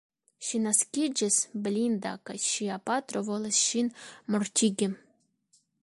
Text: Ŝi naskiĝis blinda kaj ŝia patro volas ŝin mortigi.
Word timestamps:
Ŝi 0.45 0.59
naskiĝis 0.61 1.37
blinda 1.67 2.13
kaj 2.29 2.37
ŝia 2.47 2.79
patro 2.91 3.25
volas 3.31 3.61
ŝin 3.69 3.93
mortigi. 4.37 4.91